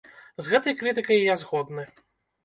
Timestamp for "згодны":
1.41-1.85